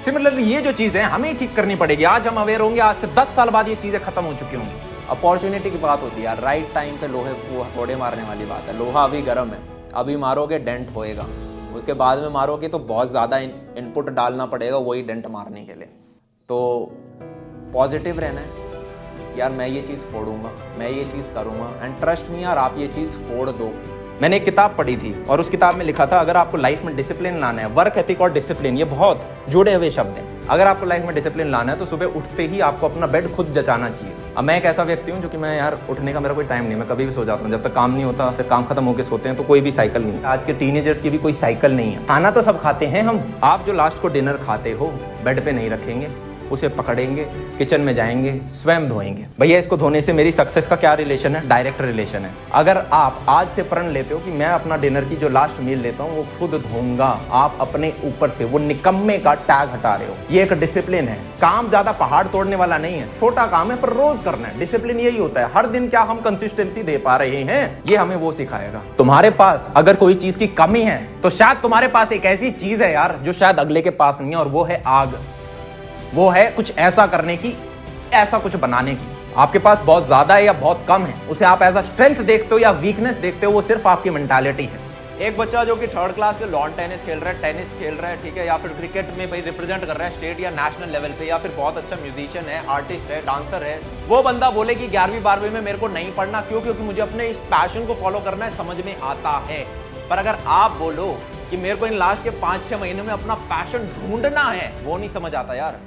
सिमिलरली 0.04 0.42
ये 0.44 0.60
जो 0.62 0.72
चीज़ें 0.72 1.02
हमें 1.02 1.36
ठीक 1.38 1.54
करनी 1.56 1.76
पड़ेगी. 1.76 2.04
आज 2.04 2.26
हम 2.26 2.40
अवेयर 2.40 2.60
होंगे, 2.60 2.80
आज 2.80 2.96
से 2.96 3.06
दस 3.16 3.34
साल 3.36 3.50
बाद 3.50 3.68
ये 3.68 3.74
चीज़ें 3.76 4.00
खत्म 4.04 4.24
हो 4.24 4.34
चुकी 4.34 4.56
होंगी. 4.56 4.80
अपॉर्चुनिटी 5.10 5.70
की 5.70 5.78
बात 5.78 6.02
होती 6.02 6.22
है 6.22 6.40
राइट 6.40 6.74
टाइम 6.74 6.96
पे 6.96 7.08
लोहे 7.08 7.32
को 7.34 7.66
थोड़े 7.76 7.96
मारने 7.96 8.22
वाली 8.22 8.46
बात 8.46 8.68
है. 8.68 8.78
लोहा 8.78 9.04
अभी 9.04 9.22
गर्म 9.22 9.50
है. 9.50 9.60
अभी 9.94 10.16
मारोगे 10.16 10.58
डेंट 10.60 10.94
होएगा. 10.96 11.26
उसके 11.76 11.92
बाद 11.94 12.18
में 12.18 12.28
मारोगे 12.30 12.68
तो 12.68 12.78
बहुत 12.78 13.10
ज़्यादा 13.10 13.36
इनपुट 13.78 14.10
डालना 14.10 14.46
पड़ेगा 14.46 14.76
वही 14.78 15.02
डेंट 15.02 15.26
मारने 15.26 15.60
के 15.60 15.74
लिए। 15.74 15.88
तो 16.48 16.58
पॉजिटिव 17.74 18.20
रहना 18.20 18.40
है। 18.40 18.62
यार, 19.38 19.52
मैं 19.52 19.66
ये 19.66 19.80
चीज़ 19.82 20.00
फोड़ूँगा, 20.04 20.50
मैं 20.78 20.90
ये 20.90 21.04
चीज़ 21.04 21.32
करूँगा। 21.32 21.72
एंड 21.82 21.98
ट्रस्ट 22.00 22.30
मी 22.30 22.42
यार, 22.44 22.58
आप 22.58 22.74
ये 22.78 22.86
चीज़ 22.88 23.16
फोड़ 23.18 23.50
दो। 23.50 23.72
मैंने 24.22 24.36
एक 24.36 24.44
किताब 24.44 24.74
पढ़ी 24.78 24.96
थी 24.96 25.12
और 25.24 25.40
उस 25.40 25.48
किताब 25.48 25.74
में 25.74 25.84
लिखा 25.84 26.06
था, 26.06 26.18
अगर 26.20 26.36
आपको 26.36 26.56
लाइफ 26.56 26.82
में 26.82 26.94
डिसिप्लिन 26.96 27.40
लाना 27.40 27.62
है 27.62 27.68
वर्क 27.68 27.98
एथिक 27.98 28.20
और 28.20 28.32
डिसिप्लिन 28.32 28.76
ये 28.78 28.84
बहुत 28.84 29.26
जुड़े 29.48 29.74
हुए 29.74 29.90
शब्द 29.90 30.16
हैं। 30.16 30.46
अगर 30.46 30.66
आपको 30.66 30.86
लाइफ 30.86 31.04
में 31.04 31.14
डिसिप्लिन 31.14 31.50
लाना 31.50 31.72
है 31.72 31.78
तो 31.78 31.86
सुबह 31.86 32.06
उठते 32.18 32.46
ही 32.46 32.60
आपको 32.60 32.88
अपना 32.88 33.06
बेड 33.06 33.34
खुद 33.34 33.52
जचाना 33.52 33.90
चाहिए। 33.90 34.14
अब 34.36 34.44
मैं 34.44 34.56
एक 34.56 34.64
ऐसा 34.64 34.82
व्यक्ति 34.82 35.10
हूँ 35.12 35.20
जो 35.22 35.28
कि 35.28 35.36
मैं 35.36 35.56
यार 35.56 35.78
उठने 35.90 36.12
का 36.12 36.20
मेरा 36.20 36.34
कोई 36.34 36.44
टाइम 36.44 36.64
नहीं, 36.64 36.76
मैं 36.76 36.86
कभी 36.88 37.04
भी 37.06 37.12
सो 37.12 37.24
जाता 37.24 37.42
हूँ। 37.42 37.50
जब 37.50 37.62
तक 37.62 37.74
काम 37.74 37.90
नहीं 37.90 38.04
होता, 38.04 38.30
फिर 38.30 38.46
काम 38.46 38.64
खत्म 38.64 38.84
होकर 38.84 39.02
सोते 39.02 39.28
हैं 39.28 39.36
तो 39.38 39.44
कोई 39.44 39.60
भी 39.60 39.72
साइकिल 39.72 40.02
नहीं। 40.02 40.22
आज 40.24 40.44
के 40.44 40.52
टीनेजर्स 40.52 41.02
की 41.02 41.10
भी 41.10 41.18
कोई 41.18 41.32
साइकिल 41.32 41.72
नहीं 41.72 41.92
है। 41.92 42.06
खाना 42.06 42.30
तो 42.30 42.42
सब 42.42 42.60
खाते 42.60 42.86
हैं 42.86 43.02
हम। 43.02 43.22
आप 43.44 43.66
जो 43.66 43.72
लास्ट 43.72 44.00
को 44.02 44.08
डिनर 44.08 44.36
खाते 44.36 44.72
हो 44.72 44.86
बेड 45.24 45.44
पे 45.44 45.52
नहीं 45.52 45.70
रखेंगे। 45.70 46.08
उसे 46.52 46.68
पकड़ेंगे, 46.70 47.24
किचन 47.58 47.80
में 47.80 47.94
जाएँगे, 47.94 48.32
स्वयं 48.52 48.88
धोएँगे। 48.88 49.26
भैया, 49.40 49.58
इसको 49.58 49.76
धोने 49.76 50.02
से 50.02 50.12
मेरी 50.12 50.32
सक्सेस 50.32 50.66
का 50.66 50.76
क्या 50.76 50.94
रिलेशन 50.94 51.36
है? 51.36 51.46
डायरेक्ट 51.48 51.80
रिलेशन 51.80 52.18
है। 52.18 52.30
अगर 52.54 52.78
आप 52.92 53.20
आज 53.28 53.48
से 53.48 53.62
प्रण 53.64 53.88
लेते 53.88 54.14
हो 54.14 54.20
कि 54.20 54.30
मैं 54.30 54.46
अपना 54.46 54.76
डिनर 54.76 55.04
की 55.04 55.16
जो 55.16 55.28
लास्ट 55.28 55.60
मील 55.60 55.78
लेता 55.78 56.04
हूँ, 56.04 56.16
वो 56.16 56.26
खुद 56.38 56.60
धोऊँगा। 56.62 57.08
आप 57.32 57.56
अपने 57.60 57.92
ऊपर 58.04 58.30
से 58.30 58.44
वो 58.44 58.58
निकम्मे 58.58 59.18
का 59.18 59.34
टैग 59.34 59.70
हटा 59.70 59.94
रहे 59.94 60.08
हो। 60.08 60.14
ये 60.30 60.42
एक 60.42 60.52
डिसिप्लिन 60.54 61.08
है। 61.08 61.18
काम 61.40 61.68
ज़्यादा 61.68 61.92
पहाड़ 61.94 62.26
तोड़ने 62.26 62.56
वाला 62.56 62.78
नहीं 62.78 62.96
है। 62.96 63.08
छोटा 63.20 63.46
काम 63.46 63.70
है, 63.70 63.76
पर 63.76 63.92
रोज 63.92 64.20
करना 64.22 64.48
है। 64.48 64.58
डिसिप्लिन 64.58 65.00
यही 65.00 65.18
होता 65.18 65.40
है। 65.40 65.52
हर 65.54 65.66
दिन 65.66 65.88
क्या 65.88 66.02
हम 66.02 66.20
कंसिस्टेंसी 66.20 66.82
दे 66.82 66.96
पा 66.98 67.16
रहे 67.16 67.42
हैं? 67.42 67.82
ये 67.86 67.96
हमें 67.96 68.16
वो 68.16 68.32
सिखाएगा। 68.32 68.82
तुम्हारे 68.98 69.30
पास 69.32 69.70
अगर 69.76 69.96
कोई 69.96 70.14
चीज़ 70.16 70.38
की 70.38 70.46
कमी 70.48 70.82
है 70.82 71.02
तो 71.22 71.30
शायद 71.30 71.58
तुम्हारे 71.58 71.88
पास 71.88 72.12
एक 72.12 72.24
ऐसी 72.26 72.50
चीज़ 72.52 72.82
है 72.82 72.92
यार, 72.92 73.18
जो 73.24 73.32
शायद 73.32 73.58
अगले 73.58 73.80
के 73.82 73.90
पास 73.92 74.18
नहीं 74.20 74.30
है, 74.30 74.36
और 74.36 74.48
वो 74.48 74.64
है 74.64 74.82
आग। 74.86 75.14
वो 76.14 76.28
है 76.30 76.50
कुछ 76.50 76.76
ऐसा 76.78 77.06
करने 77.06 77.36
की, 77.36 77.56
ऐसा 78.14 78.38
कुछ 78.38 78.56
बनाने 78.56 78.94
की। 78.94 79.12
आपके 79.36 79.58
पास 79.58 79.78
बहुत 79.84 80.06
ज़्यादा 80.06 80.34
है 80.34 80.44
या 80.44 80.52
बहुत 80.54 80.84
कम 80.88 81.04
है, 81.04 81.14
उसे 81.28 81.44
आप 81.44 81.62
अ 81.62 81.82
स्ट्रेंथ 81.82 82.24
देखते 82.24 82.54
हो 82.54 82.58
या 82.58 82.70
वीकनेस 82.80 83.16
देखते 83.18 83.46
हो, 83.46 83.52
वो 83.52 83.62
सिर्फ़ 83.62 83.88
आपकी 83.88 84.10
मेंटालिटी 84.10 84.64
है। 84.64 84.82
एक 85.20 85.36
बच्चा 85.38 85.62
जो 85.64 85.74
कि 85.76 85.86
थर्ड 85.86 86.12
क्लास 86.14 86.38
से 86.38 86.46
लॉन 86.46 86.72
टेनिस 86.76 87.02
खेल 87.02 87.18
रहा 87.18 87.32
है 87.32 87.40
टेनिस 87.42 87.68
खेल 87.78 87.94
रहा 87.94 88.10
है, 88.10 88.16
ठीक 88.22 88.36
है, 88.36 88.46
या 88.46 88.56
फिर 88.56 88.70
क्रिकेट 88.70 89.10
में 89.18 89.30
भाई 89.30 89.40
रिप्रेजेंट 89.40 89.84
कर 89.84 89.96
रहा 89.96 90.08
है 90.08 90.16
स्टेट 90.16 90.40
या 90.40 90.50
नेशनल 90.50 90.92
लेवल 90.92 91.12
पे, 91.18 91.26
या 91.26 91.38
फिर 91.38 91.52
बहुत 91.56 91.76
अच्छा 91.76 91.96
म्यूजिशियन 91.96 92.44
है 92.44 92.64
आर्टिस्ट 92.68 93.10
है 93.10 93.20
डांसर 93.26 93.62
है, 93.62 93.78
वो 94.08 94.22
बंदा 94.22 94.50
बोले 94.50 94.74
कि 94.74 94.88
ग्यारहवीं, 94.88 95.22
बारहवीं 95.22 95.50
में 95.50 95.60
मेरे 95.60 95.78
को 95.78 95.88
नहीं 95.88 96.12
पढ़ना 96.12 96.40
क्यों? 96.40 96.60
क्योंकि 96.60 96.82
मुझे 96.82 97.00
अपने 97.02 97.28
इस 97.28 97.36
पैशन 97.52 97.86
को 97.86 97.94
फॉलो 97.94 98.20
करना 98.20 98.44
है, 98.44 98.56
समझ 98.56 98.76
में 98.84 98.96
आता 99.02 99.36
है। 99.48 99.64
पर 100.10 100.18
अगर 100.18 100.38
आप 100.48 100.76
बोलो 100.78 101.06
कि 101.50 101.56
मेरे 101.56 101.76
को 101.76 101.86
इन 101.86 101.94
लास्ट 101.94 102.24
के 102.24 102.30
पाँच 102.42 102.68
छह 102.68 102.78
महीने 102.78 103.02
में 103.02 103.12
अपना 103.12 103.34
पैशन 103.50 103.88
ढूंढना 103.94 104.42
है, 104.42 104.72
वो 104.84 104.96
नहीं 104.96 105.10
समझ 105.10 105.34
आता 105.34 105.54
यार। 105.54 105.78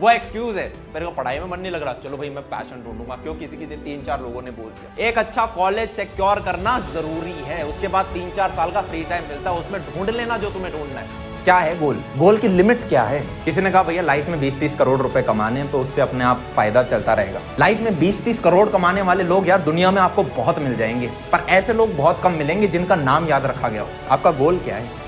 वो 0.00 0.08
एक्सक्यूज 0.10 0.56
है। 0.56 0.66
मेरे 0.94 1.06
को 1.06 1.10
पढ़ाई 1.12 1.38
में 1.38 1.46
मन 1.46 1.60
नहीं 1.60 1.70
लग 1.72 1.82
रहा। 1.82 1.92
चलो 2.04 2.16
भाई, 2.16 2.28
मैं 2.30 2.42
पैशन 2.44 2.82
ढूंढूँगा 2.84 3.14
क्यों 3.16 3.34
किसी 3.34 3.56
किसी 3.56 3.76
तीन 3.76 4.00
चार 4.00 4.20
लोगों 4.20 4.42
ने 4.42 4.50
बोल 4.50 4.70
दिया। 4.70 5.06
एक 5.08 5.18
अच्छा 5.18 5.46
कॉलेज 5.46 5.90
सिक्योर 5.90 6.40
करना 6.40 6.78
ज़रूरी 6.92 7.32
है। 7.44 7.64
उसके 7.66 7.88
बाद 7.88 8.06
तीन 8.06 8.30
चार 8.30 8.50
साल 8.50 8.70
का 8.70 8.80
फ्री 8.80 9.02
टाइम 9.04 9.24
मिलता 9.28 9.50
है, 9.50 9.58
उसमें 9.58 9.80
ढूंढ 9.82 10.10
लेना 10.10 10.36
जो 10.36 10.50
तुम्हें 10.50 10.72
ढूंढना 10.72 11.00
है। 11.00 11.24
क्या 11.44 11.56
है 11.58 11.78
गोल? 11.78 12.02
गोल 12.16 12.38
की 12.38 12.48
लिमिट 12.48 12.80
क्या 12.88 13.02
है? 13.02 13.22
किसी 13.44 13.60
ने 13.60 13.70
कहा, 13.70 13.82
भैया 13.82 14.02
लाइफ 14.02 14.28
में 14.28 14.38
20-30 14.40 14.74
करोड़ 14.74 14.98
रुपए 15.00 15.22
कमाने 15.22 15.60
हैं 15.60 15.70
तो 15.70 15.80
उससे 15.80 16.00
अपने 16.00 16.24
आप 16.24 16.42
फ़ायदा 16.56 16.82
चलता 16.82 17.14
रहेगा। 17.14 17.40
लाइफ 17.60 17.80
में 17.80 17.98
20-30 17.98 18.40
करोड़ 18.40 18.68
कमाने 18.68 19.02
वाले 19.02 19.24
लोग 19.24 19.48
यार, 19.48 19.60
दुनिया 19.60 19.90
में 19.90 20.02
आपको 20.02 20.22
बहुत 20.22 20.58
मिल 20.58 20.76
जाएँगे। 20.76 21.10
पर 21.32 21.46
ऐसे 21.48 21.72
लोग 21.72 21.96
बहुत 21.96 22.20
कम 22.22 22.32
मिलेंगे 22.32 22.68
जिनका 22.68 22.96
नाम 22.96 23.28
याद 23.28 23.46
रखा 23.46 23.68
गया 23.68 23.82
हो। 23.82 23.88
आपका 24.10 24.30
गोल 24.30 24.58
क्या 24.58 24.76
है? 24.76 25.05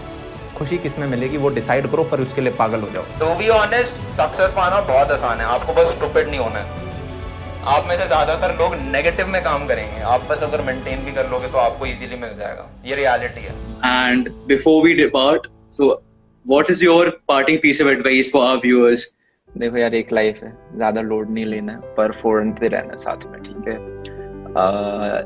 खुशी 0.58 0.78
किसमें 0.78 1.06
मिलेगी 1.08 1.36
वो 1.36 1.48
डिसाइड 1.56 1.86
करो 1.90 2.04
फिर 2.10 2.20
उसके 2.20 2.40
लिए 2.40 2.52
पागल 2.58 2.80
हो 2.80 2.90
जाओ। 2.90 3.04
तो 3.20 3.34
बी 3.38 3.48
ऑनेस्ट 3.56 3.94
सक्सेस 4.18 4.50
पाना 4.56 4.80
बहुत 4.88 5.10
आसान 5.12 5.40
है। 5.40 5.46
आपको 5.56 5.74
बस 5.74 5.94
स्टूपिड 5.96 6.28
नहीं 6.28 6.40
होना 6.40 6.58
है। 6.58 6.86
आप 7.66 7.86
में 7.88 7.96
से 7.96 8.06
ज़्यादातर 8.06 8.56
लोग 8.58 8.74
नेगेटिव 8.90 9.28
में 9.28 9.42
काम 9.44 9.66
करेंगे। 9.68 10.00
आप 10.12 10.26
बस 10.30 10.42
अगर 10.42 10.62
मेंटेन 10.66 11.04
भी 11.04 11.12
कर 11.12 11.30
लोगे 11.30 11.48
तो 11.48 11.58
आपको 11.58 11.86
इजीली 11.86 12.16
मिल 12.16 12.36
जाएगा। 12.38 12.68
ये 12.86 12.96
रियलिटी 12.96 13.40
है। 13.40 13.54
And 13.88 14.30
before 14.48 14.76
we 14.84 14.94
depart, 15.00 15.48
so 15.70 15.88
what 16.46 16.70
is 16.74 16.82
your 16.82 17.02
parting 17.32 17.58
piece 17.64 17.80
of 17.80 17.90
advice 17.92 18.30
for 18.34 18.44
our 18.44 18.60
viewers? 18.66 19.06
देखो 19.50 19.76
यार 19.76 19.94
एक 19.94 20.12
लाइफ 20.12 20.42
है। 20.42 20.52
ज़्यादा 20.76 21.00
लोड 21.02 21.30
नहीं 21.30 21.44
लेना 21.46 21.72
है 21.72 21.94
पर 21.94 22.12
फोड़ते 22.22 22.68
रहना 22.68 22.96
साथ 23.02 23.26
में 23.30 23.42
ठीक 23.42 23.68
है? 23.68 23.76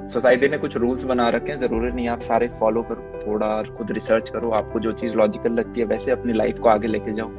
सोसाइटी 0.09 0.49
ने 0.49 0.59
कुछ 0.59 0.77
रूल्स 0.77 1.03
बना 1.05 1.29
रखे 1.31 1.53
हैं, 1.53 1.59
ज़रूरी 1.59 1.91
नहीं 1.91 2.09
आप 2.09 2.21
सारे 2.23 2.49
फॉलो 2.61 2.83
करो, 2.83 3.23
थोड़ा 3.27 3.63
खुद 3.77 3.91
रिसर्च 3.91 4.31
करो, 4.31 4.51
आपको 4.53 4.81
जो 4.81 4.93
चीज़ 4.95 5.15
लॉजिकल 5.17 5.53
लगती 5.53 5.81
है, 5.81 5.87
वैसे 5.87 6.11
अपनी 6.13 6.33
लाइफ 6.33 6.59
को 6.59 6.69
आगे 6.69 6.89
लेके 6.89 7.13
जाओ। 7.13 7.31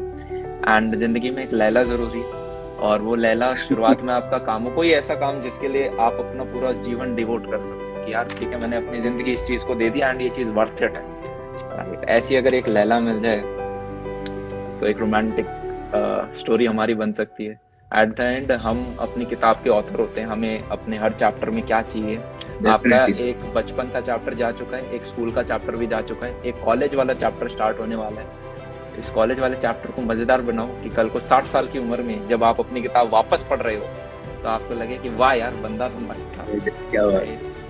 एंड 0.69 0.95
ज़िंदगी 0.95 1.29
में 1.31 1.43
एक 1.43 1.53
लैला 1.53 1.83
ज़रूरी 1.83 2.19
है 2.19 2.41
और 2.81 3.01
वो 3.01 3.15
लैला 3.15 3.53
शुरुआत 3.55 4.01
में 4.01 4.13
आपका 4.13 4.38
काम 4.45 4.63
हो, 4.63 4.71
कोई 4.75 4.89
ऐसा 4.91 5.15
काम 5.15 5.39
जिसके 5.41 5.67
लिए 5.67 5.88
आप 6.00 6.17
अपना 6.19 6.43
पूरा 6.53 6.71
जीवन 6.81 7.15
डिवोट 7.15 7.50
कर 7.51 7.62
सकते 7.63 8.05
कि 8.05 8.13
यार, 8.13 8.27
ठीक 8.29 8.50
है, 8.50 8.59
मैंने 8.62 8.77
अपनी 8.77 9.01
ज़िंदगी 9.01 9.33
इस 9.33 9.45
चीज़ 9.47 9.65
को 9.65 9.75
दे 9.75 9.89
दी 9.89 10.00
एंड 10.00 10.21
ये 10.21 10.29
चीज़ 10.29 10.50
वर्थ 10.51 10.83
इट 10.83 10.95
है। 10.95 12.01
ऐसी 12.09 12.35
अगर 12.35 12.53
एक 12.53 12.67
लैला 12.69 13.00
मिल 13.00 13.19
जाए 13.21 13.41
तो 14.79 14.88
एक 14.88 15.00
रोमांटिक 15.00 15.45
स्टोरी 16.39 16.65
हमारी 16.65 16.93
बन 16.95 17.12
सकती 17.13 17.45
है। 17.45 17.59
एट 17.95 18.15
द 18.17 18.19
एंड 18.19 18.51
हम 18.62 18.85
अपनी 19.01 19.25
किताब 19.25 19.57
के 19.63 19.69
ऑथर 19.69 20.00
होते 20.00 20.21
हैं। 20.21 20.27
हमें 20.27 20.67
अपने 20.69 20.97
हर 20.97 21.12
चैप्टर 21.13 21.50
में 21.50 21.62
क्या 21.65 21.81
चाहिए? 21.83 22.17
आपका 22.67 23.03
एक 23.23 23.43
बचपन 23.55 23.89
का 23.93 24.01
चैप्टर 24.01 24.33
जा 24.33 24.51
चुका 24.53 24.77
है 24.77 24.95
एक 24.95 25.05
स्कूल 25.05 25.31
का 25.31 25.43
चैप्टर 25.43 25.75
भी 25.75 25.88
जा 25.88 26.01
चुका 26.03 26.25
है 26.27 26.41
एक 26.45 26.63
कॉलेज 26.65 26.95
वाला 26.95 27.13
चैप्टर 27.15 27.50
स्टार्ट 27.50 27.79
होने 27.79 27.95
वाला 27.95 28.21
है। 28.21 28.41
इस 29.00 29.09
कॉलेज 29.09 29.39
वाले 29.39 29.55
चैप्टर 29.57 29.91
को 29.91 30.01
मज़ेदार 30.03 30.41
बनाओ 30.41 30.81
कि 30.83 30.89
कल 30.89 31.09
को 31.09 31.19
60 31.21 31.45
साल 31.47 31.67
की 31.67 31.79
उम्र 31.79 32.01
में 32.01 32.27
जब 32.29 32.43
आप 32.43 32.59
अपनी 32.59 32.81
किताब 32.81 33.09
वापस 33.13 33.45
पढ़ 33.50 33.59
रहे 33.59 33.75
हो 33.75 33.85
तो 34.43 34.50
आपको 34.50 34.73
लगे 34.73 34.97
कि 34.97 35.09
वाह 35.12 35.33
यार 35.33 35.55
बंदा 35.63 35.88
तो 35.89 36.07
मस्त 36.07 36.33
था। 36.38 36.45
क्या 36.91 37.05
बात 37.05 37.62